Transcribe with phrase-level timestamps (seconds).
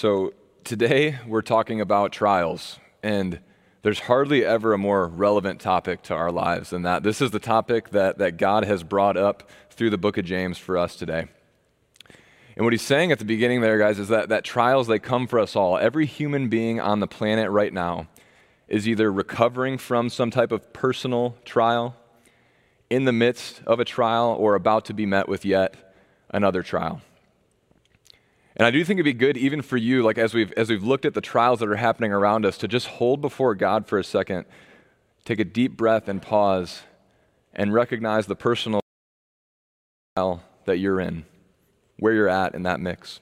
[0.00, 0.32] So,
[0.62, 3.40] today we're talking about trials, and
[3.82, 7.02] there's hardly ever a more relevant topic to our lives than that.
[7.02, 10.56] This is the topic that, that God has brought up through the book of James
[10.56, 11.26] for us today.
[12.54, 15.26] And what he's saying at the beginning there, guys, is that, that trials, they come
[15.26, 15.76] for us all.
[15.76, 18.06] Every human being on the planet right now
[18.68, 21.96] is either recovering from some type of personal trial,
[22.88, 25.74] in the midst of a trial, or about to be met with yet
[26.30, 27.02] another trial.
[28.58, 30.82] And I do think it'd be good, even for you, like as we've, as we've
[30.82, 33.98] looked at the trials that are happening around us, to just hold before God for
[33.98, 34.46] a second,
[35.24, 36.82] take a deep breath and pause,
[37.54, 38.80] and recognize the personal
[40.16, 41.24] trial that you're in,
[42.00, 43.20] where you're at in that mix.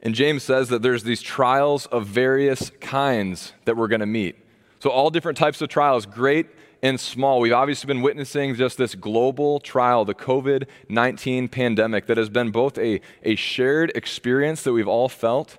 [0.00, 4.36] And James says that there's these trials of various kinds that we're going to meet.
[4.78, 6.46] So, all different types of trials, great
[6.82, 7.40] and small.
[7.40, 12.50] We've obviously been witnessing just this global trial, the COVID 19 pandemic, that has been
[12.50, 15.58] both a, a shared experience that we've all felt,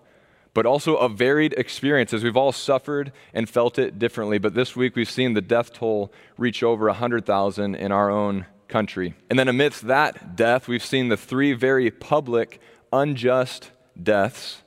[0.54, 4.38] but also a varied experience as we've all suffered and felt it differently.
[4.38, 9.14] But this week we've seen the death toll reach over 100,000 in our own country.
[9.30, 12.60] And then amidst that death, we've seen the three very public,
[12.92, 14.62] unjust deaths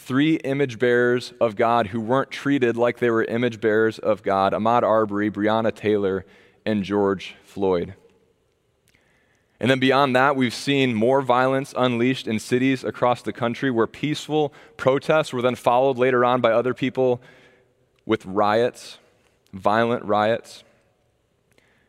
[0.00, 4.52] three image bearers of God who weren't treated like they were image bearers of God
[4.52, 6.24] Ahmaud Arbery, Breonna Taylor,
[6.64, 7.94] and George Floyd.
[9.60, 13.86] And then beyond that, we've seen more violence unleashed in cities across the country where
[13.86, 17.20] peaceful protests were then followed later on by other people
[18.06, 18.98] with riots,
[19.52, 20.64] violent riots.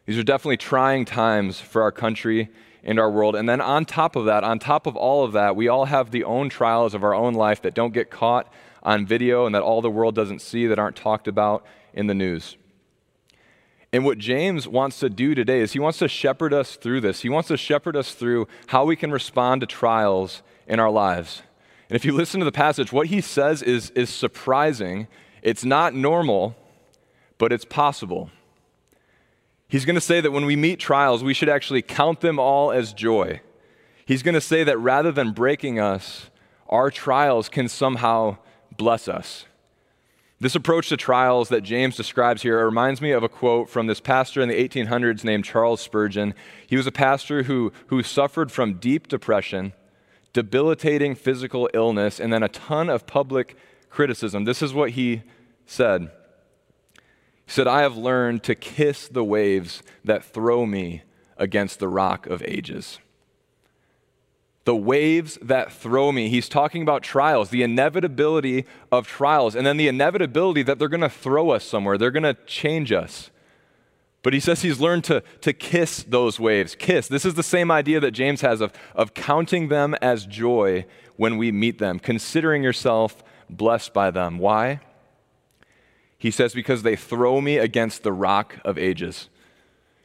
[0.05, 2.49] These are definitely trying times for our country
[2.83, 3.35] in our world.
[3.35, 6.11] And then on top of that, on top of all of that, we all have
[6.11, 8.51] the own trials of our own life that don't get caught
[8.83, 12.15] on video and that all the world doesn't see, that aren't talked about in the
[12.15, 12.57] news.
[13.93, 17.21] And what James wants to do today is he wants to shepherd us through this.
[17.21, 21.43] He wants to shepherd us through how we can respond to trials in our lives.
[21.89, 25.07] And if you listen to the passage, what he says is, is surprising.
[25.41, 26.55] It's not normal,
[27.37, 28.29] but it's possible.
[29.71, 32.73] He's going to say that when we meet trials, we should actually count them all
[32.73, 33.39] as joy.
[34.05, 36.29] He's going to say that rather than breaking us,
[36.67, 38.35] our trials can somehow
[38.75, 39.45] bless us.
[40.41, 44.01] This approach to trials that James describes here reminds me of a quote from this
[44.01, 46.33] pastor in the 1800s named Charles Spurgeon.
[46.67, 49.71] He was a pastor who, who suffered from deep depression,
[50.33, 53.55] debilitating physical illness, and then a ton of public
[53.89, 54.43] criticism.
[54.43, 55.21] This is what he
[55.65, 56.11] said
[57.51, 61.03] he said, I have learned to kiss the waves that throw me
[61.35, 62.99] against the rock of ages.
[64.63, 66.29] The waves that throw me.
[66.29, 71.01] He's talking about trials, the inevitability of trials, and then the inevitability that they're going
[71.01, 73.31] to throw us somewhere, they're going to change us.
[74.23, 76.73] But he says he's learned to, to kiss those waves.
[76.73, 77.09] Kiss.
[77.09, 80.85] This is the same idea that James has of, of counting them as joy
[81.17, 84.37] when we meet them, considering yourself blessed by them.
[84.37, 84.79] Why?
[86.21, 89.27] He says, Because they throw me against the rock of ages.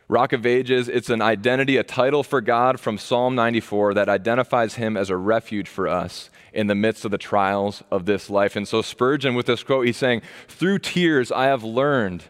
[0.09, 4.77] Rock of Ages, it's an identity, a title for God from Psalm 94 that identifies
[4.77, 8.57] him as a refuge for us in the midst of the trials of this life.
[8.57, 12.25] And so, Spurgeon, with this quote, he's saying, Through tears, I have learned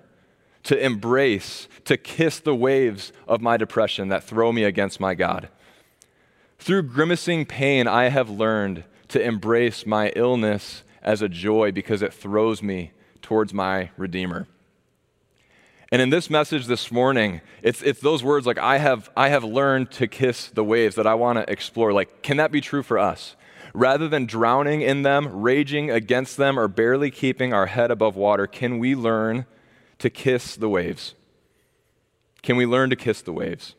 [0.64, 5.48] to embrace, to kiss the waves of my depression that throw me against my God.
[6.58, 12.12] Through grimacing pain, I have learned to embrace my illness as a joy because it
[12.12, 12.90] throws me
[13.26, 14.46] towards my Redeemer.
[15.90, 19.42] And in this message this morning, it's, it's those words like, I have, I have
[19.42, 21.92] learned to kiss the waves that I want to explore.
[21.92, 23.34] Like, can that be true for us?
[23.74, 28.46] Rather than drowning in them, raging against them, or barely keeping our head above water,
[28.46, 29.44] can we learn
[29.98, 31.16] to kiss the waves?
[32.42, 33.74] Can we learn to kiss the waves?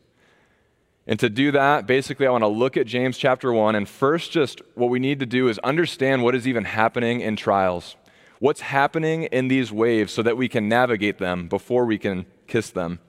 [1.06, 3.74] And to do that, basically, I want to look at James chapter 1.
[3.74, 7.34] And first, just what we need to do is understand what is even happening in
[7.34, 7.96] trials
[8.38, 12.70] what's happening in these waves so that we can navigate them before we can kiss
[12.70, 13.00] them.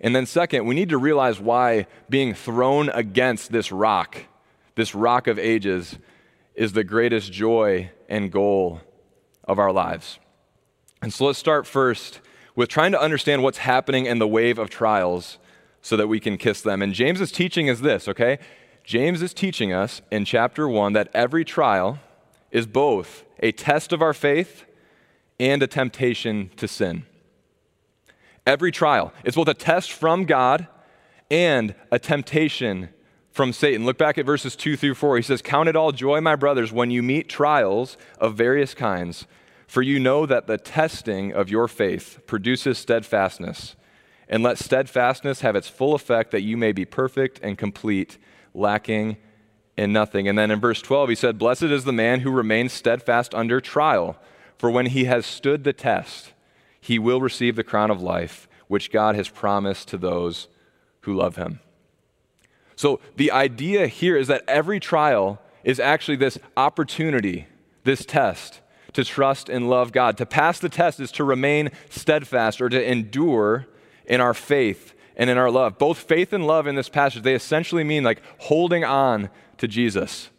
[0.00, 4.24] And then, second, we need to realize why being thrown against this rock,
[4.74, 5.98] this rock of ages,
[6.54, 8.80] is the greatest joy and goal
[9.44, 10.18] of our lives.
[11.02, 12.20] And so let's start first
[12.54, 15.38] with trying to understand what's happening in the wave of trials
[15.82, 16.82] so that we can kiss them.
[16.82, 18.38] And James's teaching is this, okay?
[18.84, 21.98] James is teaching us in chapter 1 that every trial
[22.50, 24.64] is both a test of our faith
[25.38, 27.04] and a temptation to sin.
[28.46, 30.66] Every trial is both a test from God
[31.30, 32.90] and a temptation
[33.30, 33.86] from Satan.
[33.86, 35.16] Look back at verses 2 through 4.
[35.16, 39.26] He says, Count it all joy, my brothers, when you meet trials of various kinds,
[39.66, 43.76] for you know that the testing of your faith produces steadfastness.
[44.28, 48.18] And let steadfastness have its full effect, that you may be perfect and complete,
[48.54, 49.16] lacking
[49.80, 50.28] in nothing.
[50.28, 53.62] And then in verse 12, he said, Blessed is the man who remains steadfast under
[53.62, 54.18] trial,
[54.58, 56.34] for when he has stood the test,
[56.78, 60.48] he will receive the crown of life, which God has promised to those
[61.00, 61.60] who love him.
[62.76, 67.46] So the idea here is that every trial is actually this opportunity,
[67.84, 68.60] this test
[68.92, 70.18] to trust and love God.
[70.18, 73.66] To pass the test is to remain steadfast or to endure
[74.04, 75.78] in our faith and in our love.
[75.78, 79.30] Both faith and love in this passage, they essentially mean like holding on
[79.60, 80.30] to Jesus.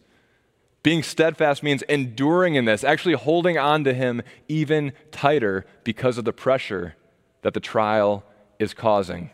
[0.82, 6.24] Being steadfast means enduring in this, actually holding on to him even tighter because of
[6.24, 6.96] the pressure
[7.42, 8.24] that the trial
[8.58, 9.30] is causing.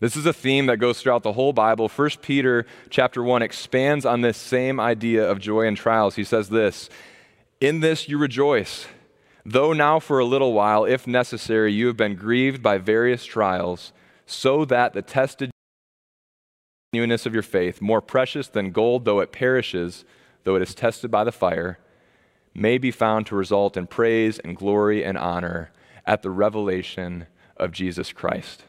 [0.00, 1.88] This is a theme that goes throughout the whole Bible.
[1.88, 6.16] 1 Peter chapter 1 expands on this same idea of joy and trials.
[6.16, 6.90] He says this,
[7.60, 8.88] "In this you rejoice,
[9.46, 13.92] though now for a little while, if necessary, you have been grieved by various trials,
[14.26, 15.51] so that the tested
[16.94, 20.04] genuineness of your faith, more precious than gold though it perishes,
[20.44, 21.78] though it is tested by the fire,
[22.52, 25.70] may be found to result in praise and glory and honor
[26.04, 28.64] at the revelation of Jesus Christ."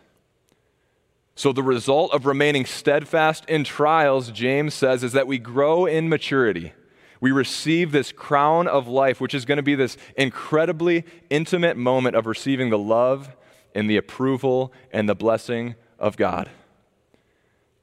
[1.36, 6.08] So, the result of remaining steadfast in trials, James says, is that we grow in
[6.08, 6.72] maturity.
[7.20, 12.16] We receive this crown of life, which is going to be this incredibly intimate moment
[12.16, 13.36] of receiving the love
[13.76, 16.50] and the approval and the blessing of God.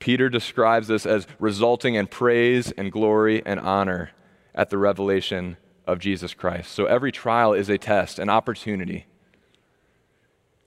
[0.01, 4.11] Peter describes this as resulting in praise and glory and honor
[4.55, 5.57] at the revelation
[5.87, 6.73] of Jesus Christ.
[6.73, 9.07] So, every trial is a test, an opportunity.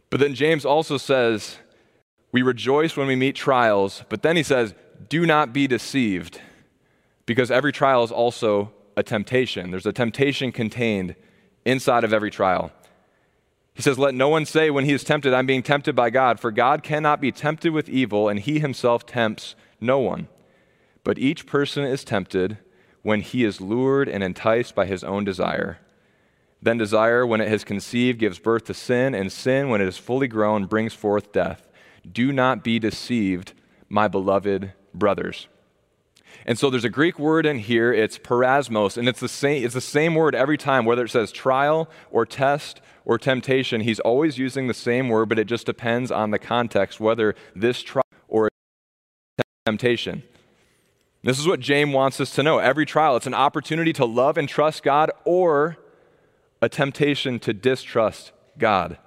[0.09, 1.57] But then James also says,
[2.31, 4.73] we rejoice when we meet trials, but then he says,
[5.09, 6.39] do not be deceived,
[7.25, 9.71] because every trial is also a temptation.
[9.71, 11.15] There's a temptation contained
[11.65, 12.71] inside of every trial.
[13.73, 16.39] He says, Let no one say when he is tempted, I'm being tempted by God,
[16.39, 20.27] for God cannot be tempted with evil, and he himself tempts no one.
[21.03, 22.57] But each person is tempted
[23.01, 25.79] when he is lured and enticed by his own desire.
[26.61, 29.97] Then desire, when it has conceived, gives birth to sin, and sin, when it is
[29.97, 31.67] fully grown, brings forth death.
[32.09, 33.53] Do not be deceived,
[33.89, 35.47] my beloved brothers.
[36.45, 39.73] And so there's a Greek word in here, it's peirasmos, and it's the same, it's
[39.73, 43.81] the same word every time, whether it says trial or test or temptation.
[43.81, 47.81] He's always using the same word, but it just depends on the context, whether this
[47.81, 48.49] trial or
[49.65, 50.23] temptation.
[51.23, 52.59] This is what James wants us to know.
[52.59, 55.77] Every trial, it's an opportunity to love and trust God or
[56.61, 58.97] a temptation to distrust God,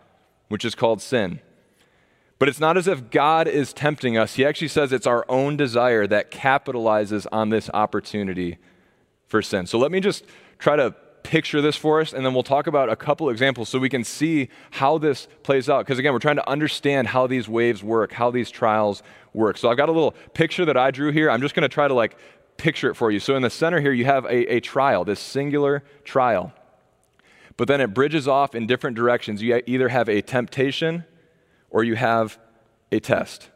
[0.48, 1.40] which is called sin.
[2.38, 4.34] But it's not as if God is tempting us.
[4.34, 8.58] He actually says it's our own desire that capitalizes on this opportunity
[9.26, 9.66] for sin.
[9.66, 10.24] So let me just
[10.58, 10.94] try to
[11.26, 14.04] picture this for us, and then we'll talk about a couple examples so we can
[14.04, 15.84] see how this plays out.
[15.84, 19.02] Because again, we're trying to understand how these waves work, how these trials
[19.34, 19.58] work.
[19.58, 21.28] So I've got a little picture that I drew here.
[21.28, 22.16] I'm just going to try to like
[22.58, 23.18] picture it for you.
[23.18, 26.52] So in the center here, you have a, a trial, this singular trial.
[27.56, 29.42] But then it bridges off in different directions.
[29.42, 31.04] You either have a temptation
[31.70, 32.38] or you have
[32.92, 33.50] a test.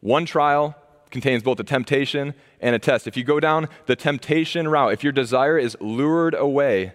[0.00, 0.76] One trial
[1.10, 3.08] contains both a temptation and a test.
[3.08, 6.92] If you go down the temptation route, if your desire is lured away,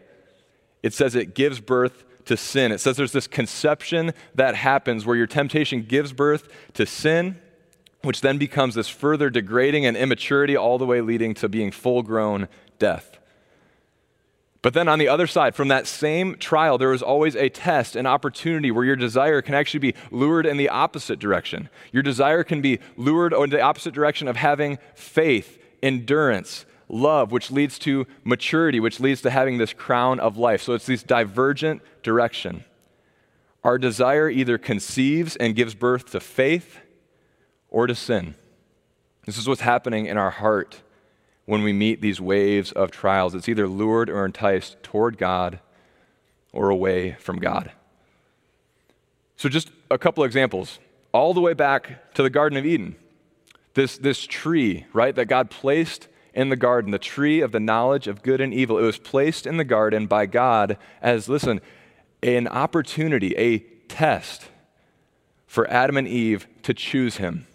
[0.84, 2.72] it says it gives birth to sin.
[2.72, 7.40] It says there's this conception that happens where your temptation gives birth to sin,
[8.02, 12.04] which then becomes this further degrading and immaturity, all the way leading to being full
[12.04, 12.48] grown
[12.80, 13.18] death.
[14.62, 17.98] But then on the other side, from that same trial, there is always a test,
[17.98, 21.70] an opportunity where your desire can actually be lured in the opposite direction.
[21.92, 27.52] Your desire can be lured in the opposite direction of having faith, endurance, love, which
[27.52, 30.62] leads to maturity, which leads to having this crown of life.
[30.62, 32.64] So it's this divergent direction.
[33.64, 36.80] Our desire either conceives and gives birth to faith
[37.70, 38.36] or to sin.
[39.26, 40.82] This is what's happening in our heart
[41.46, 43.34] when we meet these waves of trials.
[43.36, 45.60] It's either lured or enticed toward God
[46.52, 47.72] or away from God.
[49.38, 50.80] So, just a couple examples.
[51.12, 52.96] All the way back to the Garden of Eden.
[53.74, 58.08] This, this tree, right, that God placed in the garden, the tree of the knowledge
[58.08, 61.62] of good and evil, it was placed in the garden by God as, listen,
[62.22, 64.50] an opportunity, a test
[65.46, 67.46] for Adam and Eve to choose Him.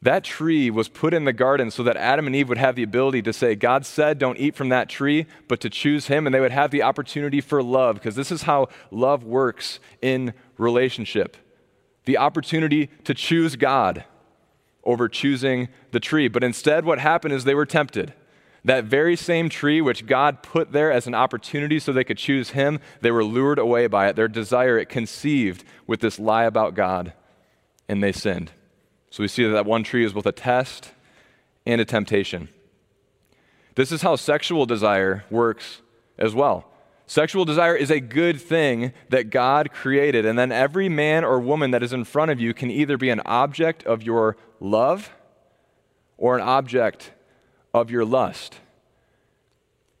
[0.00, 2.84] That tree was put in the garden so that Adam and Eve would have the
[2.84, 6.32] ability to say, God said, don't eat from that tree, but to choose Him, and
[6.32, 11.36] they would have the opportunity for love, because this is how love works in relationship.
[12.04, 14.04] The opportunity to choose God
[14.84, 16.28] over choosing the tree.
[16.28, 18.14] But instead, what happened is they were tempted.
[18.64, 22.50] That very same tree which God put there as an opportunity so they could choose
[22.50, 24.16] Him, they were lured away by it.
[24.16, 27.12] Their desire, it conceived with this lie about God,
[27.88, 28.52] and they sinned.
[29.10, 30.90] So we see that that one tree is both a test
[31.64, 32.48] and a temptation.
[33.74, 35.80] This is how sexual desire works
[36.18, 36.66] as well.
[37.06, 41.70] Sexual desire is a good thing that God created, and then every man or woman
[41.70, 45.10] that is in front of you can either be an object of your love
[46.16, 47.12] or an object
[47.72, 48.58] of your lust.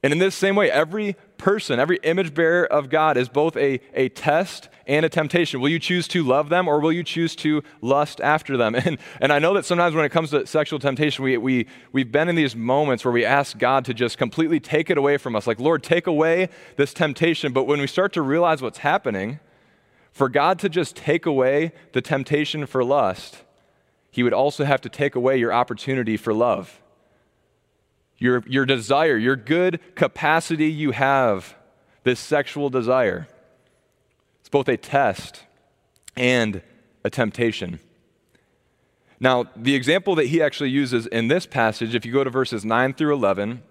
[0.02, 3.80] And in this same way, every person, every image bearer of God is both a,
[3.94, 5.60] a test and a temptation.
[5.60, 8.74] Will you choose to love them or will you choose to lust after them?
[8.88, 12.12] And, and I know that sometimes when it comes to sexual temptation, we, we, we've
[12.12, 15.34] been in these moments where we ask God to just completely take it away from
[15.34, 15.46] us.
[15.46, 17.52] Like, Lord, take away this temptation.
[17.52, 19.40] But when we start to realize what's happening,
[20.12, 23.42] for God to just take away the temptation for lust,
[24.10, 26.80] He would also have to take away your opportunity for love
[28.18, 31.56] your, your desire, your good capacity you have,
[32.02, 33.28] this sexual desire.
[34.40, 35.44] It's both a test
[36.16, 36.62] and
[37.04, 37.78] a temptation.
[39.20, 42.64] Now, the example that he actually uses in this passage, if you go to verses
[42.64, 43.62] 9 through 11,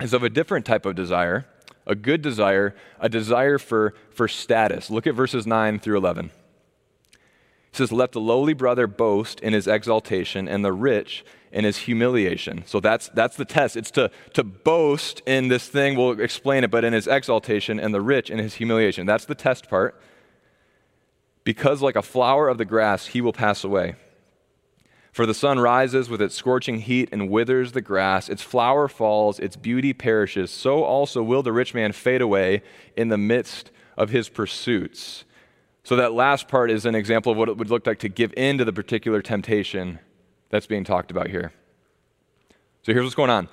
[0.00, 1.46] is of a different type of desire,
[1.86, 4.90] a good desire, a desire for, for status.
[4.90, 6.30] Look at verses 9 through 11.
[7.70, 11.78] He says, Let the lowly brother boast in his exaltation, and the rich in his
[11.78, 12.64] humiliation.
[12.66, 13.76] So that's, that's the test.
[13.76, 17.92] It's to, to boast in this thing, we'll explain it, but in his exaltation, and
[17.92, 19.06] the rich in his humiliation.
[19.06, 20.00] That's the test part.
[21.42, 23.94] Because like a flower of the grass, he will pass away.
[25.12, 29.40] For the sun rises with its scorching heat and withers the grass, its flower falls,
[29.40, 30.52] its beauty perishes.
[30.52, 32.62] So also will the rich man fade away
[32.96, 35.24] in the midst of his pursuits.
[35.90, 38.32] So, that last part is an example of what it would look like to give
[38.36, 39.98] in to the particular temptation
[40.48, 41.52] that's being talked about here.
[42.84, 43.48] So, here's what's going on.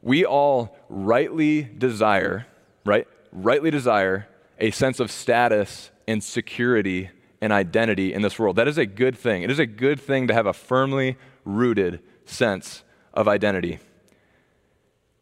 [0.00, 2.46] We all rightly desire,
[2.84, 3.08] right?
[3.32, 4.28] Rightly desire
[4.60, 7.10] a sense of status and security
[7.40, 8.54] and identity in this world.
[8.54, 9.42] That is a good thing.
[9.42, 13.80] It is a good thing to have a firmly rooted sense of identity.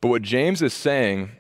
[0.03, 1.31] But what James is saying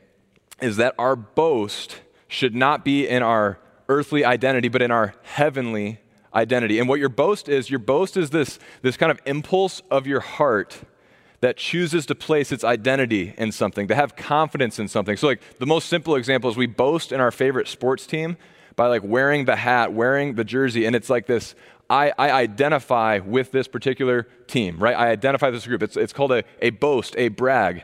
[0.63, 3.59] is that our boast should not be in our
[3.91, 5.99] earthly identity, but in our heavenly
[6.33, 6.79] identity.
[6.79, 10.21] And what your boast is, your boast is this, this kind of impulse of your
[10.21, 10.81] heart
[11.41, 15.17] that chooses to place its identity in something, to have confidence in something.
[15.17, 18.37] So, like, the most simple example is we boast in our favorite sports team
[18.77, 21.55] by like wearing the hat, wearing the jersey, and it's like this
[21.89, 24.97] I, I, identify with this particular team, right?
[24.97, 25.83] I identify this group.
[25.83, 27.83] It's, it's called a, a boast, a brag.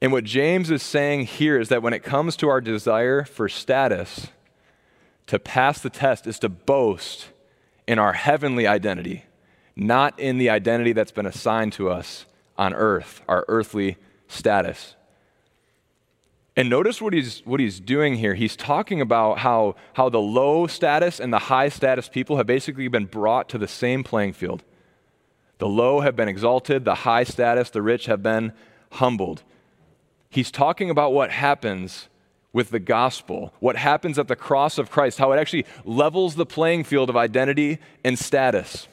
[0.00, 3.48] And what James is saying here is that when it comes to our desire for
[3.48, 4.28] status,
[5.26, 7.28] to pass the test is to boast
[7.86, 9.24] in our heavenly identity,
[9.74, 13.96] not in the identity that's been assigned to us on earth, our earthly
[14.28, 14.94] status.
[16.56, 18.34] And notice what he's, what he's doing here.
[18.34, 22.88] He's talking about how, how the low status and the high status people have basically
[22.88, 24.64] been brought to the same playing field.
[25.58, 28.52] The low have been exalted, the high status, the rich have been
[28.92, 29.42] humbled.
[30.30, 32.08] He's talking about what happens
[32.56, 36.46] with the gospel, what happens at the cross of Christ, how it actually levels the
[36.46, 38.88] playing field of identity and status.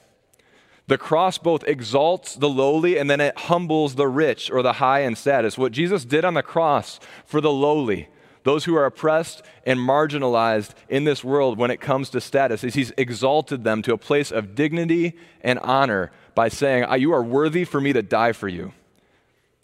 [0.88, 5.00] The cross both exalts the lowly and then it humbles the rich or the high
[5.00, 5.58] in status.
[5.58, 8.10] What Jesus did on the cross for the lowly,
[8.44, 12.74] those who are oppressed and marginalized in this world when it comes to status, is
[12.74, 17.24] He's exalted them to a place of dignity and honor by saying, ah, You are
[17.24, 18.74] worthy for me to die for you.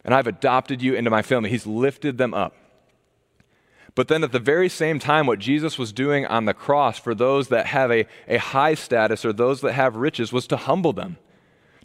[0.06, 1.50] And I've adopted you into my family.
[1.50, 2.56] He's lifted them up.
[4.00, 7.13] But then at the very same time, what Jesus was doing on the cross for
[7.13, 10.94] those that have a, a high status or those that have riches was to humble
[10.94, 11.18] them,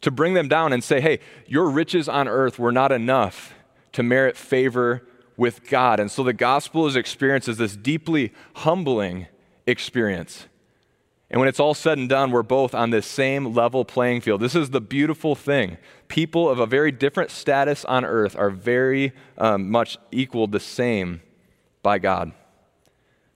[0.01, 1.19] to bring them down and say, hey,
[1.49, 3.53] your riches on earth were not enough
[3.95, 5.05] to merit favor
[5.37, 5.99] with God.
[5.99, 9.27] And so the gospel is experienced as this deeply humbling
[9.67, 10.47] experience.
[11.31, 14.41] And when it's all said and done, we're both on this same level playing field.
[14.41, 15.79] This is the beautiful thing.
[16.07, 21.21] People of a very different status on earth are very um, much equal, the same
[21.85, 22.33] by God,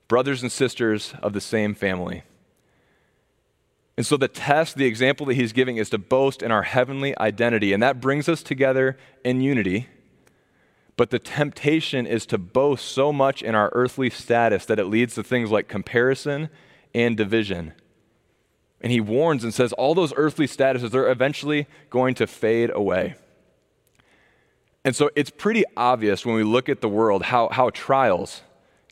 [0.09, 2.25] brothers and sisters of the same family.
[3.97, 7.19] And so, the test, the example that he's giving is to boast in our heavenly
[7.19, 7.73] identity.
[7.73, 9.89] And that brings us together in unity.
[10.97, 15.15] But the temptation is to boast so much in our earthly status that it leads
[15.17, 16.49] to things like comparison
[16.95, 17.73] and division.
[18.81, 23.17] And he warns and says all those earthly statuses are eventually going to fade away.
[24.89, 28.41] And so it's pretty obvious when we look at the world how, how trials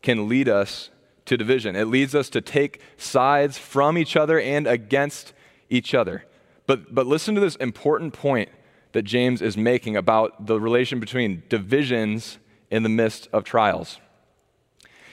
[0.03, 0.91] can lead us
[1.25, 1.75] to division.
[1.75, 5.33] It leads us to take sides from each other and against
[5.71, 6.23] each other.
[6.67, 8.49] But, but listen to this important point
[8.91, 12.37] that James is making about the relation between divisions
[12.69, 13.97] in the midst of trials.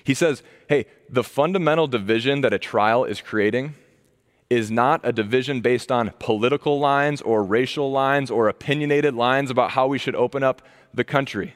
[0.05, 3.75] He says, hey, the fundamental division that a trial is creating
[4.51, 9.71] is not a division based on political lines or racial lines or opinionated lines about
[9.71, 11.55] how we should open up the country.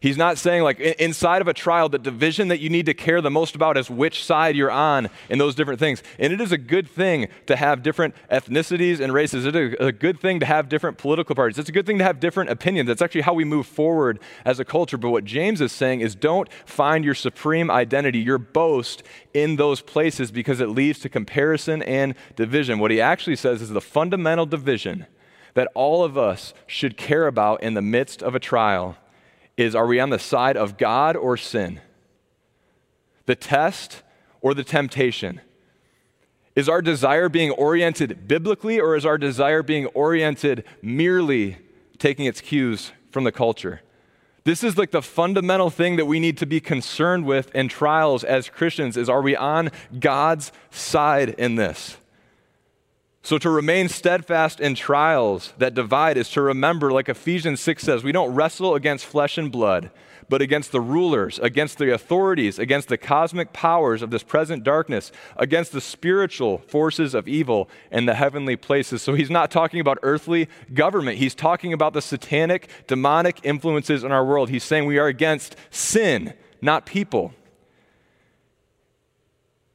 [0.00, 3.20] He's not saying, like, inside of a trial, the division that you need to care
[3.20, 6.04] the most about is which side you're on in those different things.
[6.20, 9.44] And it is a good thing to have different ethnicities and races.
[9.44, 11.58] It is a good thing to have different political parties.
[11.58, 12.86] It's a good thing to have different opinions.
[12.86, 14.96] That's actually how we move forward as a culture.
[14.96, 19.02] But what James is saying is don't find your supreme identity, your boast
[19.34, 22.78] in those places because it leads to comparison and division.
[22.78, 25.06] What he actually says is the fundamental division
[25.54, 28.96] that all of us should care about in the midst of a trial
[29.58, 31.80] is are we on the side of God or sin?
[33.26, 34.02] The test
[34.40, 35.42] or the temptation?
[36.54, 41.58] Is our desire being oriented biblically or is our desire being oriented merely
[41.98, 43.82] taking its cues from the culture?
[44.44, 48.24] This is like the fundamental thing that we need to be concerned with in trials
[48.24, 51.98] as Christians is are we on God's side in this?
[53.22, 58.04] So, to remain steadfast in trials that divide is to remember, like Ephesians 6 says,
[58.04, 59.90] we don't wrestle against flesh and blood,
[60.28, 65.10] but against the rulers, against the authorities, against the cosmic powers of this present darkness,
[65.36, 69.02] against the spiritual forces of evil in the heavenly places.
[69.02, 71.18] So, he's not talking about earthly government.
[71.18, 74.48] He's talking about the satanic, demonic influences in our world.
[74.48, 77.34] He's saying we are against sin, not people.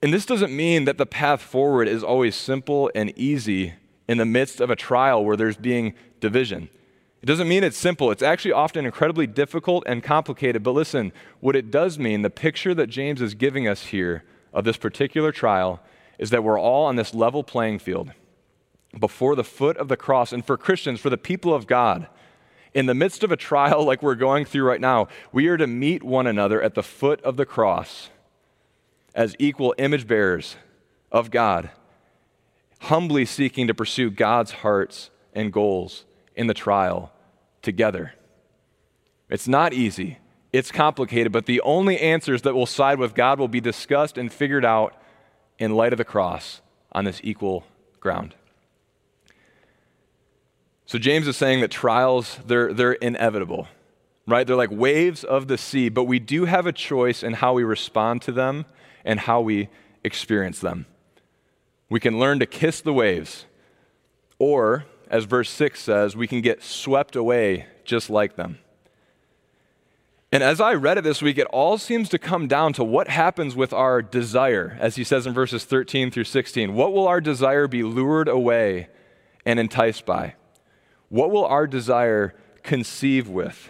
[0.03, 4.25] And this doesn't mean that the path forward is always simple and easy in the
[4.25, 6.67] midst of a trial where there's being division.
[7.21, 8.11] It doesn't mean it's simple.
[8.11, 10.61] It's actually often incredibly difficult and complicated.
[10.61, 14.65] But listen, what it does mean, the picture that James is giving us here of
[14.65, 15.79] this particular trial,
[16.19, 18.11] is that we're all on this level playing field
[18.99, 20.33] before the foot of the cross.
[20.33, 22.07] And for Christians, for the people of God,
[22.73, 25.65] in the midst of a trial like we're going through right now, we are to
[25.65, 28.09] meet one another at the foot of the cross
[29.13, 30.55] as equal image bearers
[31.11, 31.69] of God,
[32.81, 36.05] humbly seeking to pursue God's hearts and goals
[36.35, 37.11] in the trial
[37.61, 38.13] together.
[39.29, 40.17] It's not easy,
[40.51, 44.31] it's complicated, but the only answers that will side with God will be discussed and
[44.31, 44.95] figured out
[45.57, 46.61] in light of the cross
[46.91, 47.65] on this equal
[47.99, 48.35] ground.
[50.85, 53.67] So James is saying that trials they're they're inevitable.
[54.25, 54.47] Right?
[54.47, 57.63] They're like waves of the sea, but we do have a choice in how we
[57.65, 58.65] respond to them
[59.05, 59.69] and how we
[60.03, 60.85] experience them.
[61.89, 63.45] We can learn to kiss the waves,
[64.39, 68.59] or, as verse 6 says, we can get swept away just like them.
[70.31, 73.07] And as I read it this week, it all seems to come down to what
[73.07, 76.73] happens with our desire, as he says in verses 13 through 16.
[76.73, 78.87] What will our desire be lured away
[79.45, 80.33] and enticed by?
[81.09, 83.69] What will our desire conceive with?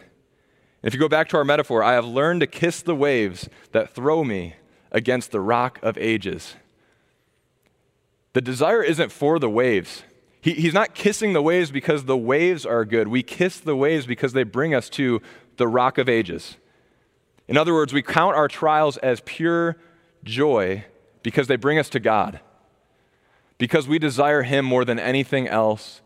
[0.81, 3.93] If you go back to our metaphor, I have learned to kiss the waves that
[3.93, 4.55] throw me
[4.93, 6.55] against the rock of ages.
[8.33, 10.03] The desire isn't for the waves.
[10.41, 13.07] He, he's not kissing the waves because the waves are good.
[13.07, 15.21] We kiss the waves because they bring us to
[15.57, 16.57] the rock of ages.
[17.47, 19.77] In other words, we count our trials as pure
[20.23, 20.85] joy
[21.21, 22.39] because they bring us to God,
[23.57, 26.01] because we desire Him more than anything else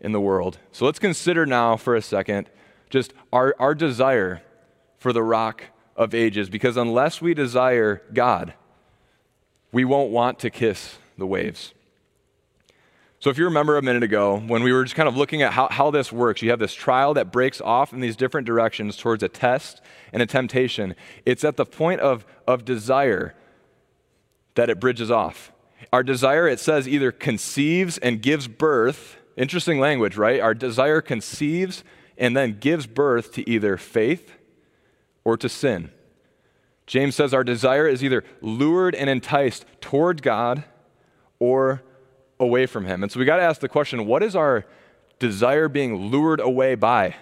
[0.00, 0.58] in the world.
[0.72, 2.48] So let's consider now for a second
[2.88, 4.42] just our, our desire
[4.98, 5.64] for the rock
[6.00, 8.54] of ages because unless we desire God,
[9.70, 11.74] we won't want to kiss the waves.
[13.20, 15.52] So, if you remember a minute ago, when we were just kind of looking at
[15.52, 18.96] how, how this works, you have this trial that breaks off in these different directions
[18.96, 20.94] towards a test and a temptation.
[21.26, 23.34] It's at the point of, of desire
[24.54, 25.52] that it bridges off.
[25.92, 29.18] Our desire, it says, either conceives and gives birth.
[29.36, 30.40] Interesting language, right?
[30.40, 31.84] Our desire conceives
[32.16, 34.32] and then gives birth to either faith
[35.24, 35.90] or to sin.
[36.86, 40.64] James says our desire is either lured and enticed toward God
[41.38, 41.82] or
[42.40, 43.02] away from Him.
[43.02, 44.64] And so we got to ask the question what is our
[45.18, 47.14] desire being lured away by?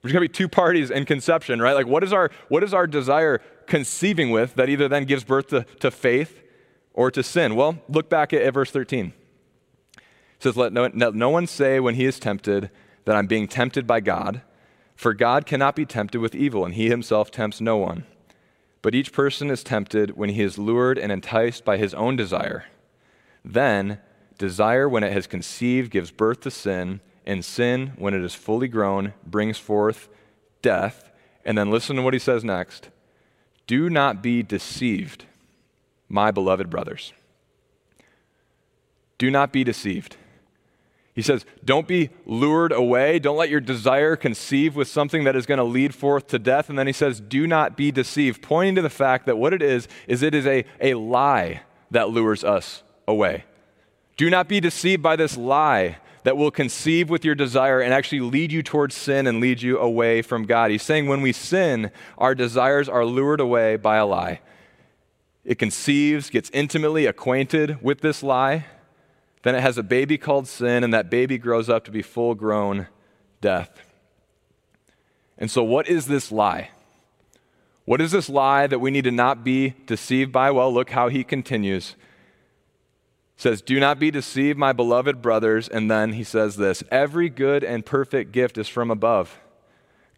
[0.00, 1.74] There's going to be two parties in conception, right?
[1.74, 5.48] Like, what is our, what is our desire conceiving with that either then gives birth
[5.48, 6.42] to, to faith
[6.94, 7.56] or to sin?
[7.56, 9.12] Well, look back at, at verse 13.
[9.96, 10.02] It
[10.38, 12.70] says, Let no, no one say when he is tempted
[13.04, 14.42] that I'm being tempted by God.
[14.96, 18.04] For God cannot be tempted with evil, and he himself tempts no one.
[18.80, 22.64] But each person is tempted when he is lured and enticed by his own desire.
[23.44, 24.00] Then,
[24.38, 28.68] desire, when it has conceived, gives birth to sin, and sin, when it is fully
[28.68, 30.08] grown, brings forth
[30.62, 31.10] death.
[31.44, 32.88] And then listen to what he says next
[33.66, 35.26] Do not be deceived,
[36.08, 37.12] my beloved brothers.
[39.18, 40.16] Do not be deceived.
[41.16, 43.18] He says, Don't be lured away.
[43.18, 46.68] Don't let your desire conceive with something that is going to lead forth to death.
[46.68, 49.62] And then he says, Do not be deceived, pointing to the fact that what it
[49.62, 53.44] is, is it is a, a lie that lures us away.
[54.18, 58.20] Do not be deceived by this lie that will conceive with your desire and actually
[58.20, 60.70] lead you towards sin and lead you away from God.
[60.70, 64.40] He's saying when we sin, our desires are lured away by a lie.
[65.44, 68.66] It conceives, gets intimately acquainted with this lie.
[69.46, 72.34] Then it has a baby called sin, and that baby grows up to be full
[72.34, 72.88] grown
[73.40, 73.80] death.
[75.38, 76.70] And so, what is this lie?
[77.84, 80.50] What is this lie that we need to not be deceived by?
[80.50, 81.94] Well, look how he continues.
[83.36, 85.68] says, Do not be deceived, my beloved brothers.
[85.68, 89.38] And then he says this Every good and perfect gift is from above,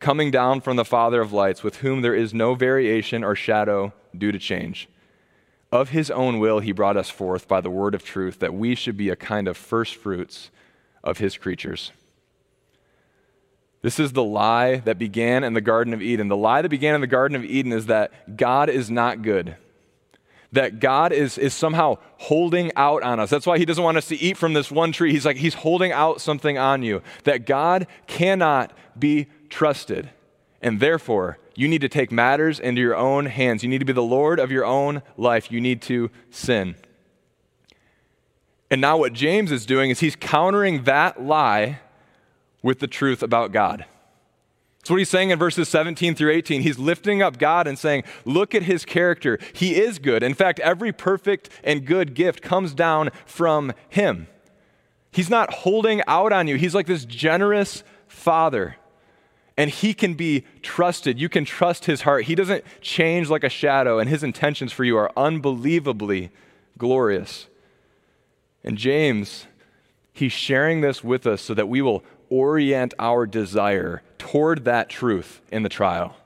[0.00, 3.92] coming down from the Father of lights, with whom there is no variation or shadow
[4.16, 4.88] due to change.
[5.70, 8.74] Of his own will, he brought us forth by the word of truth, that we
[8.74, 10.50] should be a kind of first fruits
[11.04, 11.92] of his creatures.
[13.83, 16.28] This is the lie that began in the Garden of Eden.
[16.28, 19.57] The lie that began in the Garden of Eden is that God is not good,
[20.52, 23.28] that God is, is somehow holding out on us.
[23.28, 25.12] That's why he doesn't want us to eat from this one tree.
[25.12, 30.11] He's like, he's holding out something on you, that God cannot be trusted.
[30.61, 33.64] And therefore, you need to take matters into your own hands.
[33.64, 35.51] You need to be the Lord of your own life.
[35.51, 36.77] You need to sin.
[38.71, 41.81] And now, what James is doing is he's countering that lie
[42.62, 43.87] with the truth about God.
[44.79, 46.62] That's what he's saying in verses 17 through 18.
[46.62, 49.40] He's lifting up God and saying, Look at his character.
[49.53, 50.23] He is good.
[50.23, 54.29] In fact, every perfect and good gift comes down from him.
[55.11, 58.77] He's not holding out on you, he's like this generous father
[59.59, 61.18] and he can be trusted.
[61.18, 62.27] You can trust his heart.
[62.27, 66.31] He doesn't change like a shadow, and his intentions for you are unbelievably
[66.79, 67.49] glorious.
[68.62, 69.47] And James,
[70.12, 75.40] he's sharing this with us so that we will orient our desire toward that truth
[75.51, 76.16] in the trial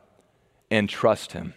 [0.71, 1.55] and trust him.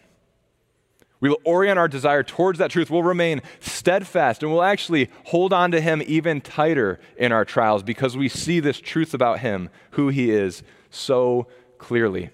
[1.20, 2.90] We will orient our desire towards that truth.
[2.90, 7.84] We'll remain steadfast and we'll actually hold on to Him even tighter in our trials
[7.84, 10.62] because we see this truth about Him, who He is,
[10.92, 11.48] so
[11.86, 12.32] clearly.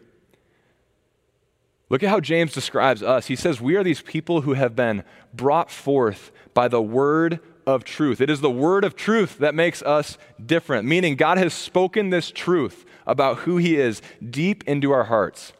[1.89, 3.27] Look at how James describes us.
[3.27, 7.83] He says, We are these people who have been brought forth by the word of
[7.83, 8.21] truth.
[8.21, 12.31] It is the word of truth that makes us different, meaning God has spoken this
[12.31, 15.51] truth about who He is deep into our hearts.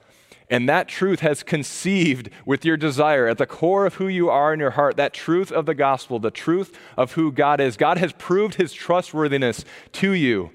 [0.50, 4.54] And that truth has conceived with your desire at the core of who you are
[4.54, 7.76] in your heart, that truth of the gospel, the truth of who God is.
[7.76, 10.52] God has proved His trustworthiness to you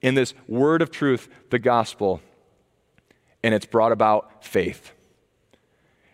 [0.00, 2.20] in this word of truth, the gospel
[3.42, 4.92] and it's brought about faith.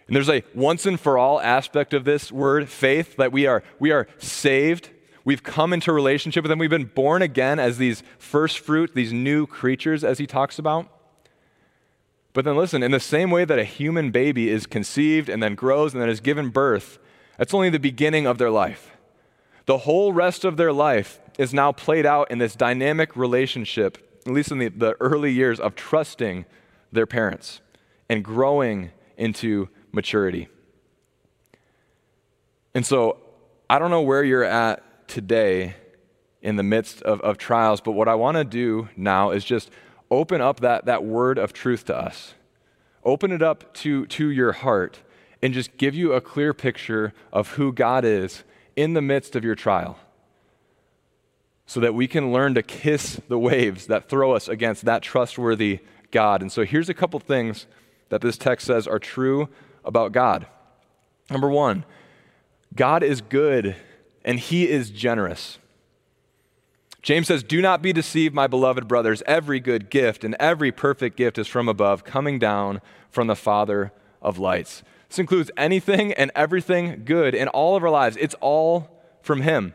[0.07, 3.63] And there's a once and for all aspect of this word, faith, that we are,
[3.79, 4.91] we are saved.
[5.25, 6.59] We've come into relationship with Him.
[6.59, 10.89] We've been born again as these first fruit, these new creatures, as He talks about.
[12.33, 15.55] But then listen, in the same way that a human baby is conceived and then
[15.55, 16.99] grows and then is given birth,
[17.39, 18.97] that's only the beginning of their life.
[19.67, 24.33] The whole rest of their life is now played out in this dynamic relationship, at
[24.33, 26.45] least in the, the early years of trusting
[26.93, 27.61] their parents
[28.09, 30.49] and growing into maturity.
[32.75, 33.19] And so
[33.69, 35.75] I don't know where you're at today
[36.43, 39.71] in the midst of, of trials, but what I want to do now is just
[40.11, 42.35] open up that, that word of truth to us.
[43.05, 45.01] Open it up to, to your heart
[45.41, 48.45] and just give you a clear picture of who God is
[48.77, 49.99] in the midst of your trial
[51.67, 55.81] so that we can learn to kiss the waves that throw us against that trustworthy
[56.13, 56.43] God.
[56.43, 57.67] And so here's a couple things
[58.11, 59.49] that this text says are true
[59.85, 60.47] about God.
[61.31, 61.85] Number one,
[62.75, 63.75] God is good
[64.25, 65.59] and he is generous.
[67.03, 69.23] James says, Do not be deceived, my beloved brothers.
[69.27, 73.93] Every good gift and every perfect gift is from above, coming down from the Father
[74.21, 74.85] of lights.
[75.09, 78.17] This includes anything and everything good in all of our lives.
[78.21, 79.75] It's all from Him.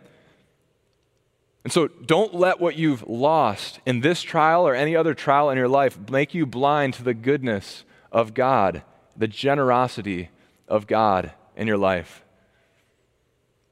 [1.67, 5.57] And so don't let what you've lost in this trial or any other trial in
[5.57, 8.83] your life make you blind to the goodness of God,
[9.17, 10.29] the generosity
[10.69, 12.23] of God in your life.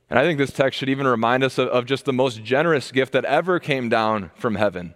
[0.10, 2.92] And I think this text should even remind us of, of just the most generous
[2.92, 4.94] gift that ever came down from heaven.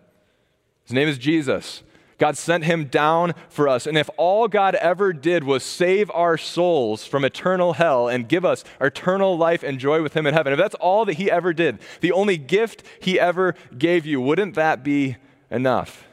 [0.84, 1.84] His name is Jesus.
[2.20, 3.88] God sent him down for us.
[3.88, 8.46] And if all God ever did was save our souls from eternal hell and give
[8.46, 11.54] us eternal life and joy with him in heaven, if that's all that he ever
[11.54, 15.16] did, the only gift he ever gave you, wouldn't that be
[15.50, 16.06] enough?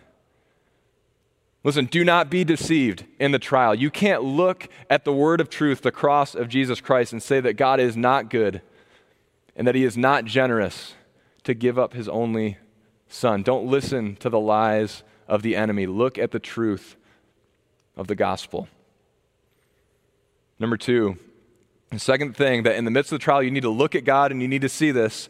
[1.65, 3.75] Listen, do not be deceived in the trial.
[3.75, 7.41] You can't look at the word of truth, the cross of Jesus Christ, and say
[7.41, 8.63] that God is not good
[9.57, 10.95] and that he is not generous
[11.43, 12.59] to give up his only
[13.09, 13.43] son.
[13.43, 15.87] Don't listen to the lies of the enemy.
[15.87, 16.97] Look at the truth
[17.97, 18.69] of the gospel.
[20.59, 21.19] Number two,
[21.91, 24.05] the second thing that in the midst of the trial you need to look at
[24.05, 25.29] God and you need to see this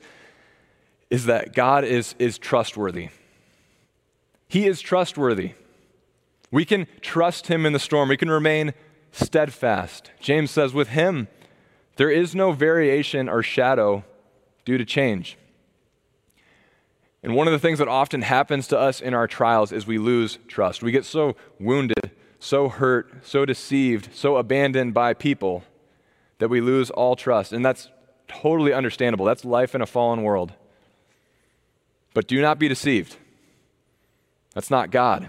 [1.11, 3.09] is that God is, is trustworthy.
[4.49, 5.53] He is trustworthy.
[6.51, 8.09] We can trust him in the storm.
[8.09, 8.73] We can remain
[9.13, 10.11] steadfast.
[10.21, 11.29] James says, with him,
[11.97, 14.05] there is no variation or shadow
[14.65, 15.37] due to change.
[17.27, 19.99] And one of the things that often happens to us in our trials is we
[19.99, 20.81] lose trust.
[20.81, 25.65] We get so wounded, so hurt, so deceived, so abandoned by people
[26.39, 27.53] that we lose all trust.
[27.53, 27.89] And that's
[28.29, 29.27] totally understandable.
[29.27, 30.53] That's life in a fallen world.
[32.15, 33.17] But do not be deceived.
[34.55, 35.29] That's not God.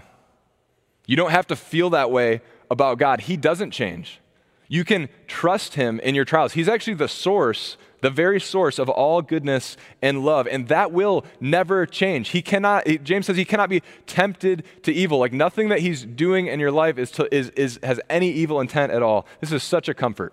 [1.04, 3.22] You don't have to feel that way about God.
[3.22, 4.20] He doesn't change.
[4.68, 6.52] You can trust Him in your trials.
[6.52, 11.24] He's actually the source, the very source of all goodness and love, and that will
[11.40, 12.30] never change.
[12.30, 15.18] He cannot, James says, he cannot be tempted to evil.
[15.18, 18.60] Like nothing that He's doing in your life is, to, is, is, has any evil
[18.60, 19.26] intent at all.
[19.40, 20.32] This is such a comfort.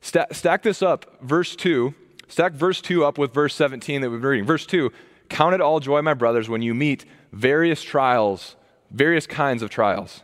[0.00, 1.94] Stack, stack this up, verse 2.
[2.28, 4.46] Stack verse 2 up with verse 17 that we've been reading.
[4.46, 4.92] Verse 2
[5.28, 8.56] Count it all joy, my brothers, when you meet various trials,
[8.90, 10.22] various kinds of trials.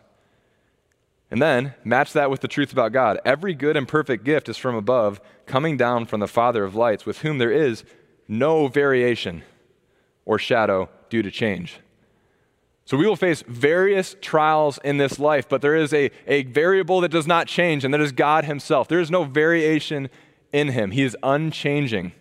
[1.31, 3.19] And then match that with the truth about God.
[3.25, 7.05] Every good and perfect gift is from above, coming down from the Father of lights,
[7.05, 7.85] with whom there is
[8.29, 9.43] no variation
[10.25, 11.81] or shadow due to change.
[12.85, 17.01] So we will face various trials in this life, but there is a, a variable
[17.01, 18.87] that does not change, and that is God Himself.
[18.87, 20.09] There is no variation
[20.53, 22.13] in Him, He is unchanging.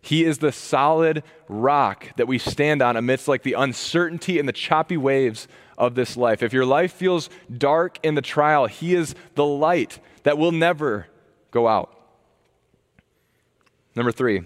[0.00, 4.52] He is the solid rock that we stand on amidst like the uncertainty and the
[4.52, 6.42] choppy waves of this life.
[6.42, 11.06] If your life feels dark in the trial, He is the light that will never
[11.50, 11.92] go out.
[13.94, 14.42] Number three,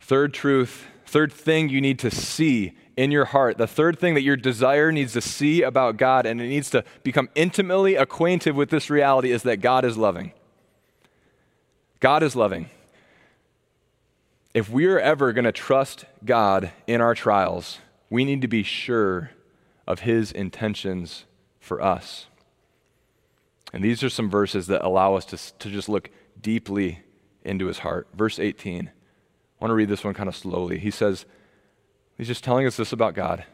[0.00, 3.56] third truth, third thing you need to see in your heart.
[3.56, 6.84] The third thing that your desire needs to see about God and it needs to
[7.02, 10.32] become intimately acquainted with this reality is that God is loving.
[12.00, 12.68] God is loving
[14.52, 18.62] if we are ever going to trust God in our trials, we need to be
[18.62, 19.30] sure
[19.90, 21.24] of his intentions
[21.58, 22.26] for us.
[23.72, 27.00] And these are some verses that allow us to, to just look deeply
[27.42, 28.06] into his heart.
[28.14, 28.86] Verse 18.
[28.86, 28.90] I
[29.60, 30.78] want to read this one kind of slowly.
[30.78, 31.26] He says,
[32.16, 33.44] He's just telling us this about God.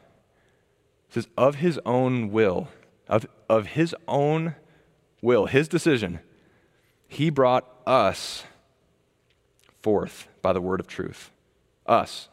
[1.09, 2.68] He says, Of his own will,
[3.09, 4.57] of, of his own
[5.22, 6.20] will, his decision,
[7.09, 8.44] he brought us
[9.81, 11.31] forth by the word of truth.
[11.87, 12.29] Us,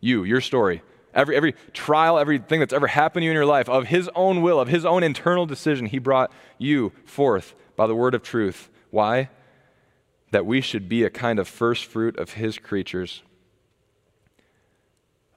[0.00, 0.82] you, your story,
[1.14, 4.42] every, every trial, everything that's ever happened to you in your life, of His own
[4.42, 8.68] will, of His own internal decision, He brought you forth by the word of truth.
[8.90, 9.30] Why?
[10.30, 13.22] That we should be a kind of first fruit of His creatures.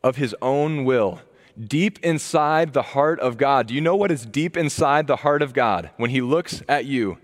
[0.03, 1.21] Of His own will,
[1.59, 3.67] deep inside the heart of God.
[3.67, 6.85] Do you know what is deep inside the heart of God when He looks at
[6.85, 7.17] you?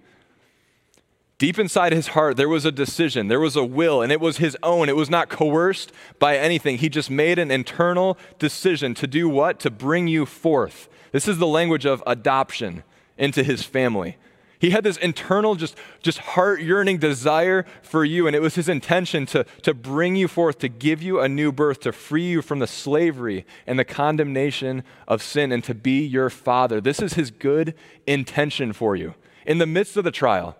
[1.40, 4.38] Deep inside his heart, there was a decision, there was a will, and it was
[4.38, 4.90] his own.
[4.90, 6.80] It was not coerced by anything.
[6.80, 9.60] He just made an internal decision to do what?
[9.60, 10.90] To bring you forth.
[11.12, 12.84] This is the language of adoption
[13.20, 14.18] into his family.
[14.60, 18.68] He had this internal, just, just heart yearning desire for you, and it was his
[18.68, 22.42] intention to, to bring you forth, to give you a new birth, to free you
[22.42, 26.82] from the slavery and the condemnation of sin, and to be your father.
[26.82, 27.76] This is his good
[28.08, 29.14] intention for you.
[29.46, 30.58] In the midst of the trial,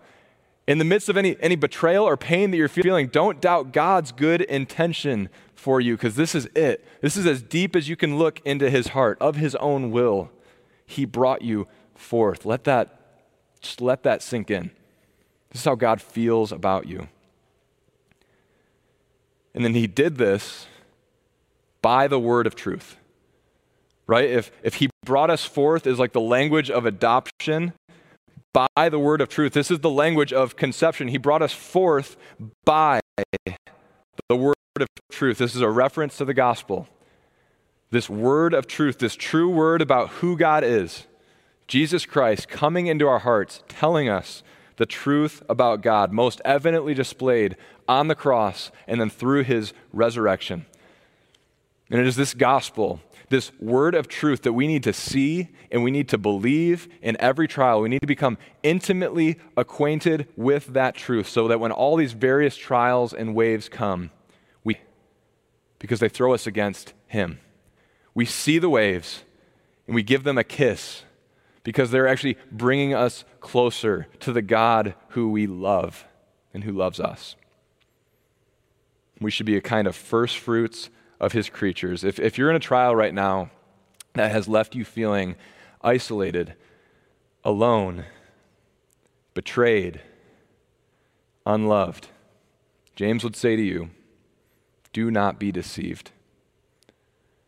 [0.68, 4.12] in the midst of any, any betrayal or pain that you're feeling, don't doubt God's
[4.12, 6.84] good intention for you because this is it.
[7.00, 9.16] This is as deep as you can look into his heart.
[9.18, 10.30] Of his own will,
[10.84, 12.44] he brought you forth.
[12.44, 13.00] Let that,
[13.62, 14.70] just let that sink in.
[15.48, 17.08] This is how God feels about you.
[19.54, 20.66] And then he did this
[21.80, 22.98] by the word of truth.
[24.06, 24.28] Right?
[24.28, 27.72] If, if he brought us forth is like the language of adoption,
[28.52, 29.52] by the word of truth.
[29.52, 31.08] This is the language of conception.
[31.08, 32.16] He brought us forth
[32.64, 33.00] by
[34.28, 35.38] the word of truth.
[35.38, 36.88] This is a reference to the gospel.
[37.90, 41.06] This word of truth, this true word about who God is,
[41.66, 44.42] Jesus Christ coming into our hearts, telling us
[44.76, 47.56] the truth about God, most evidently displayed
[47.86, 50.66] on the cross and then through his resurrection.
[51.90, 55.82] And it is this gospel this word of truth that we need to see and
[55.82, 57.80] we need to believe in every trial.
[57.80, 62.56] We need to become intimately acquainted with that truth so that when all these various
[62.56, 64.10] trials and waves come,
[64.64, 64.78] we,
[65.78, 67.38] because they throw us against Him,
[68.14, 69.24] we see the waves
[69.86, 71.04] and we give them a kiss
[71.64, 76.06] because they're actually bringing us closer to the God who we love
[76.54, 77.36] and who loves us.
[79.20, 82.04] We should be a kind of first fruits of his creatures.
[82.04, 83.50] If, if you're in a trial right now
[84.14, 85.36] that has left you feeling
[85.82, 86.54] isolated,
[87.44, 88.04] alone,
[89.34, 90.00] betrayed,
[91.46, 92.08] unloved,
[92.94, 93.90] James would say to you,
[94.92, 96.10] Do not be deceived.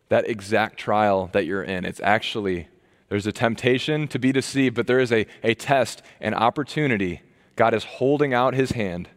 [0.08, 2.68] That exact trial that you're in, it's actually,
[3.08, 7.22] there's a temptation to be deceived, but there is a, a test, an opportunity.
[7.54, 9.08] God is holding out his hand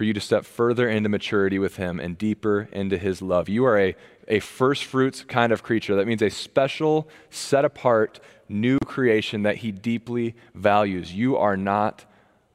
[0.00, 3.50] for you to step further into maturity with him and deeper into his love.
[3.50, 3.94] You are a,
[4.28, 5.94] a first fruits kind of creature.
[5.94, 11.12] That means a special, set apart, new creation that he deeply values.
[11.12, 12.06] You are not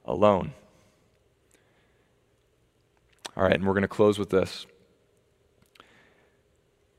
[0.06, 0.56] alone.
[3.38, 4.66] All right, and we're going to close with this.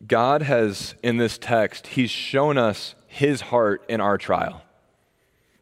[0.06, 4.62] God has, in this text, He's shown us His heart in our trial.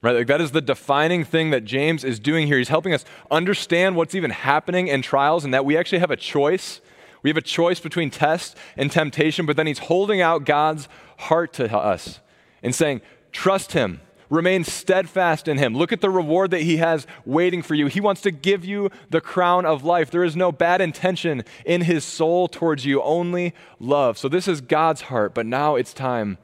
[0.04, 0.16] Right?
[0.16, 2.58] Like that is the defining thing that James is doing here.
[2.58, 6.16] He's helping us understand what's even happening in trials and that we actually have a
[6.16, 6.82] choice.
[7.22, 11.54] We have a choice between test and temptation, but then he's holding out God's heart
[11.54, 12.20] to us
[12.62, 13.00] and saying,
[13.32, 14.02] Trust Him.
[14.28, 15.76] Remain steadfast in him.
[15.76, 17.86] Look at the reward that he has waiting for you.
[17.86, 20.10] He wants to give you the crown of life.
[20.10, 24.16] There is no bad intention in his soul towards you, only love.
[24.16, 26.38] So, this is God's heart, but now it's time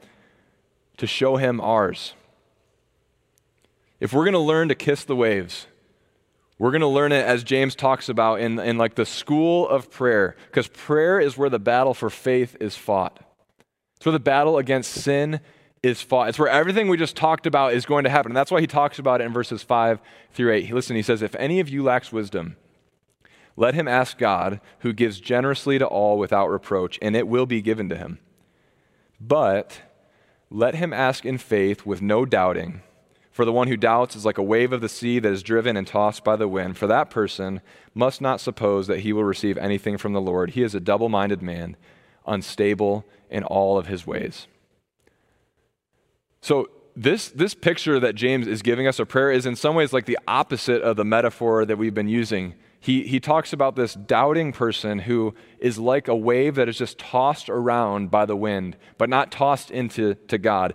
[0.97, 2.13] to show him ours.
[4.01, 5.67] If we're going to learn to kiss the waves,
[6.57, 9.91] we're going to learn it as James talks about in, in like the school of
[9.91, 13.19] prayer, because prayer is where the battle for faith is fought.
[13.95, 15.39] It's where the battle against sin
[15.83, 16.29] is fought.
[16.29, 18.31] It's where everything we just talked about is going to happen.
[18.31, 19.99] And that's why he talks about it in verses 5
[20.33, 20.73] through 8.
[20.73, 22.57] Listen, he says, If any of you lacks wisdom,
[23.55, 27.61] let him ask God, who gives generously to all without reproach, and it will be
[27.61, 28.17] given to him.
[29.19, 29.81] But
[30.49, 32.81] let him ask in faith with no doubting.
[33.31, 35.77] For the one who doubts is like a wave of the sea that is driven
[35.77, 36.77] and tossed by the wind.
[36.77, 37.61] For that person
[37.93, 40.51] must not suppose that he will receive anything from the Lord.
[40.51, 41.77] He is a double minded man,
[42.27, 44.47] unstable in all of his ways.
[46.41, 49.93] So, this, this picture that James is giving us of prayer is in some ways
[49.93, 52.53] like the opposite of the metaphor that we've been using.
[52.81, 56.97] He, he talks about this doubting person who is like a wave that is just
[56.97, 60.73] tossed around by the wind, but not tossed into to God.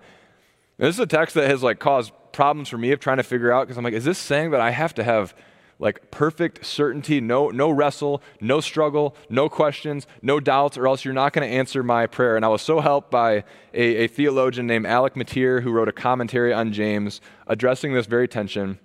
[0.79, 3.51] This is a text that has like caused problems for me of trying to figure
[3.51, 5.35] out because I'm like, is this saying that I have to have
[5.79, 11.14] like perfect certainty, no, no wrestle, no struggle, no questions, no doubts, or else you're
[11.14, 12.37] not going to answer my prayer.
[12.37, 13.44] And I was so helped by
[13.75, 18.29] a, a theologian named Alec Motyer who wrote a commentary on James addressing this very
[18.29, 18.79] tension.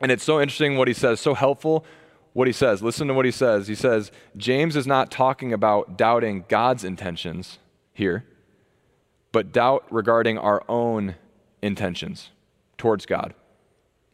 [0.00, 1.84] And it's so interesting what he says, so helpful
[2.32, 2.82] what he says.
[2.82, 3.66] Listen to what he says.
[3.66, 7.58] He says, James is not talking about doubting God's intentions
[7.92, 8.24] here,
[9.32, 11.16] but doubt regarding our own
[11.62, 12.30] intentions
[12.78, 13.34] towards God.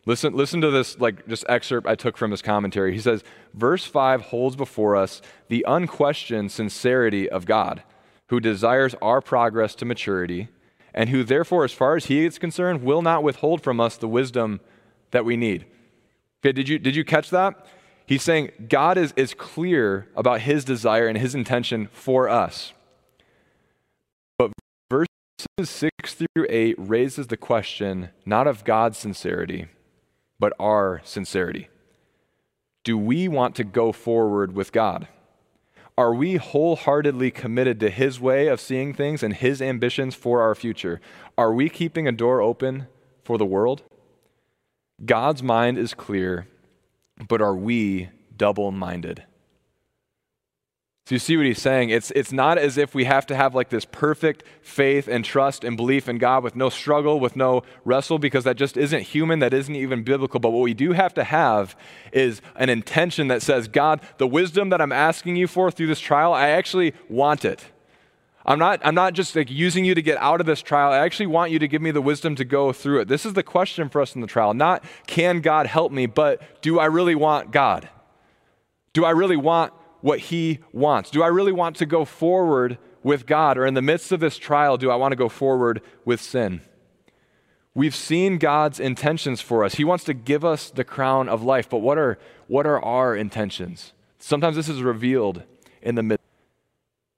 [0.07, 2.93] Listen, listen to this like just excerpt I took from his commentary.
[2.93, 3.23] He says,
[3.55, 7.83] verse 5 holds before us the unquestioned sincerity of God,
[8.29, 10.49] who desires our progress to maturity,
[10.93, 14.09] and who therefore, as far as he is concerned, will not withhold from us the
[14.09, 14.61] wisdom
[15.11, 15.65] that we need.
[16.41, 17.67] Okay, did you did you catch that?
[18.07, 22.74] He's saying God is, is clear about his desire and his intention for us.
[25.59, 29.69] Verses 6 through 8 raises the question not of God's sincerity
[30.39, 31.69] but our sincerity.
[32.83, 35.09] Do we want to go forward with God?
[35.97, 40.55] Are we wholeheartedly committed to His way of seeing things and His ambitions for our
[40.55, 41.01] future?
[41.39, 42.89] Are we keeping a door open
[43.23, 43.85] for the world?
[45.05, 46.47] God's mind is clear,
[47.29, 49.25] but are we double minded?
[51.07, 51.91] So you see what he's saying?
[51.91, 55.63] It's, it's not as if we have to have like this perfect faith and trust
[55.63, 59.41] and belief in God with no struggle, with no wrestle, because that just isn't human,
[59.41, 60.41] that isn't even biblical.
[60.41, 61.77] But what we do have to have
[62.11, 66.01] is an intention that says, God, the wisdom that I'm asking you for through this
[66.01, 67.67] trial, I actually want it.
[68.47, 70.91] I'm not, I'm not just like using you to get out of this trial.
[70.91, 73.09] I actually want you to give me the wisdom to go through it.
[73.09, 74.55] This is the question for us in the trial.
[74.55, 77.91] Not can God help me, but do I really want God?
[78.95, 81.09] Do I really want what He wants?
[81.09, 83.57] Do I really want to go forward with God?
[83.57, 86.61] Or in the midst of this trial, do I want to go forward with sin?
[87.75, 89.77] We've seen God's intentions for us.
[89.77, 93.17] He wants to give us the crown of life, but what are, what are our
[93.17, 93.95] intentions?
[94.19, 95.43] Sometimes this is revealed
[95.81, 96.23] in the midst.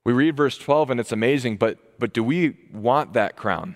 [0.05, 3.75] We read verse 12 and it's amazing, but, but do we want that crown?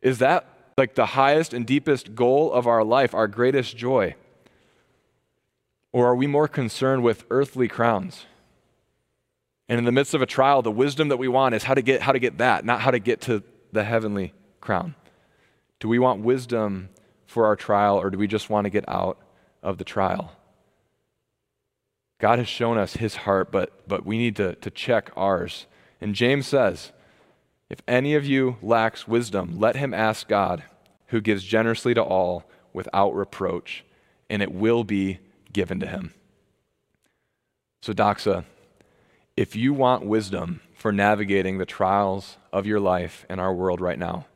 [0.00, 0.48] Is that
[0.78, 4.14] like the highest and deepest goal of our life, our greatest joy?
[5.96, 8.26] Or are we more concerned with earthly crowns?
[9.66, 11.80] And in the midst of a trial, the wisdom that we want is how to
[11.80, 13.42] get, how to get that, not how to get to
[13.72, 14.94] the heavenly crown.
[15.80, 16.90] Do we want wisdom
[17.24, 19.16] for our trial, or do we just want to get out
[19.62, 20.32] of the trial?
[22.20, 25.64] God has shown us his heart, but, but we need to, to check ours.
[25.98, 26.92] And James says,
[27.70, 30.62] If any of you lacks wisdom, let him ask God,
[31.06, 32.44] who gives generously to all
[32.74, 33.82] without reproach,
[34.28, 35.20] and it will be
[35.56, 36.12] given to him.
[37.80, 38.44] So, Doxa,
[39.38, 43.98] if you want wisdom for navigating the trials of your life and our world right
[43.98, 44.26] now,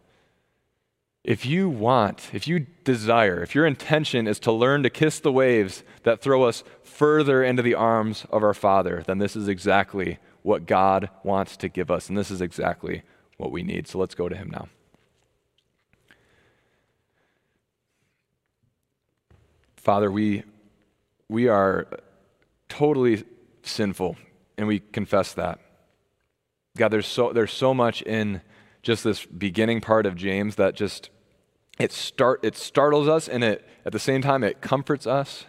[1.22, 5.30] if you want, if you desire, if your intention is to learn to kiss the
[5.30, 10.18] waves that throw us further into the arms of our Father, then this is exactly
[10.40, 13.02] what God wants to give us, and this is exactly
[13.36, 13.86] what we need.
[13.86, 14.68] So let's go to Him now.
[19.76, 20.44] Father, we,
[21.30, 21.86] we are
[22.68, 23.22] totally
[23.62, 24.16] sinful,
[24.58, 25.60] and we confess that.
[26.76, 28.40] God, there's so, there's so much in
[28.82, 31.10] just this beginning part of James that just
[31.78, 35.46] it start it startles us and it at the same time it comforts us.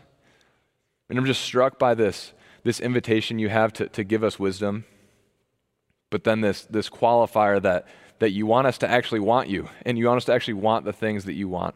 [1.09, 4.85] And I'm just struck by this this invitation you have to, to give us wisdom,
[6.09, 7.87] but then this this qualifier that
[8.19, 10.85] that you want us to actually want you and you want us to actually want
[10.85, 11.73] the things that you want.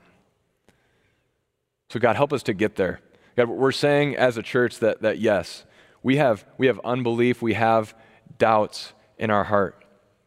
[1.90, 3.00] So God help us to get there.
[3.36, 5.66] God, we're saying as a church that that yes,
[6.04, 7.96] we have we have unbelief, we have
[8.38, 9.86] doubts in our heart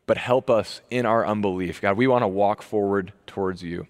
[0.08, 1.82] but help us in our unbelief.
[1.82, 3.86] God, we want to walk forward towards you.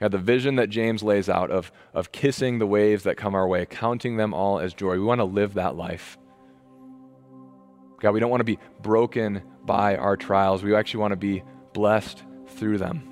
[0.00, 3.46] God, the vision that James lays out of, of kissing the waves that come our
[3.46, 6.16] way, counting them all as joy, we want to live that life.
[8.00, 10.62] God, we don't want to be broken by our trials.
[10.62, 11.42] We actually want to be
[11.74, 12.22] blessed
[12.56, 13.02] through them.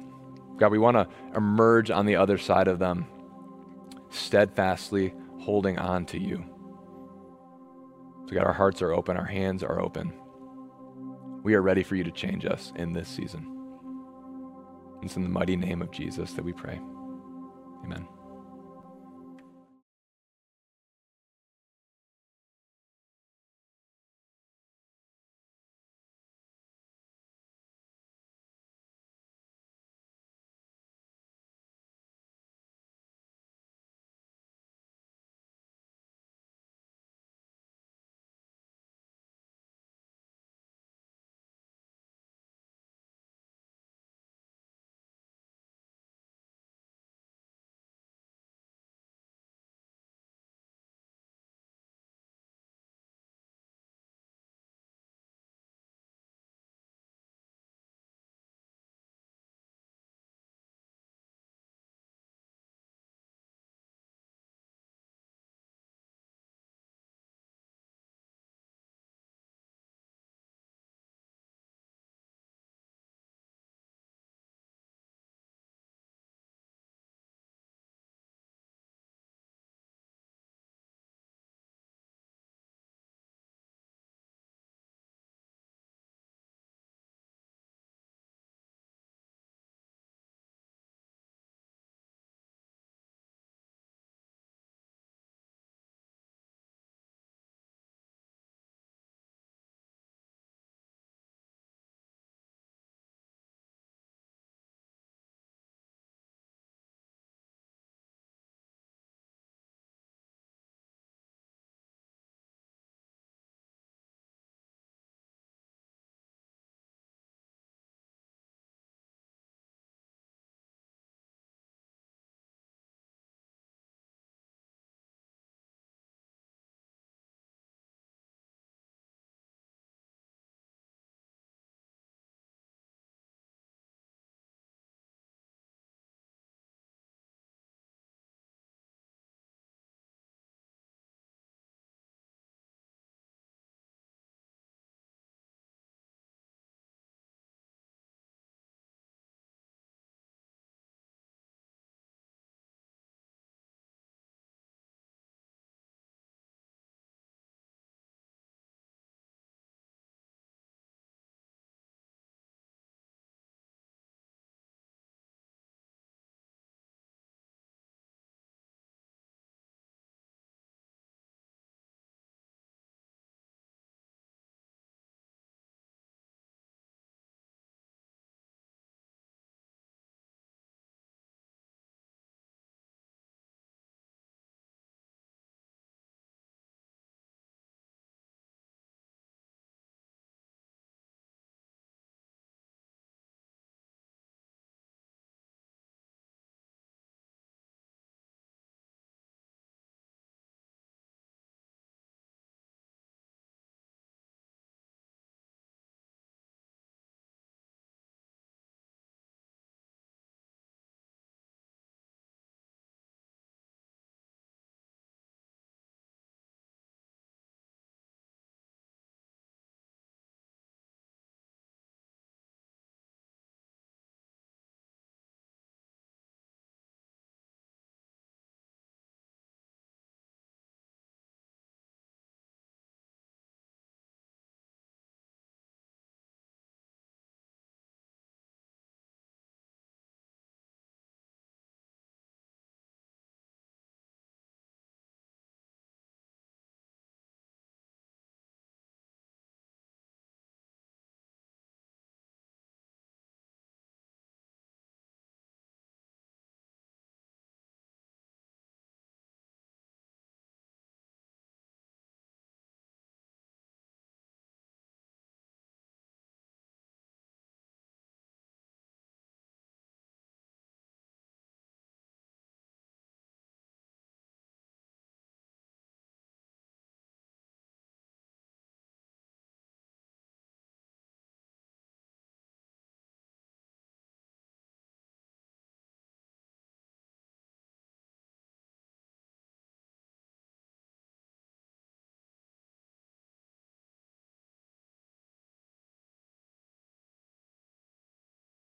[0.56, 3.06] God, we want to emerge on the other side of them,
[4.08, 5.12] steadfastly
[5.46, 6.44] holding on to you.
[8.28, 10.12] So, God, our hearts are open, our hands are open.
[11.44, 13.46] We are ready for you to change us in this season.
[15.02, 16.80] It's in the mighty name of Jesus that we pray.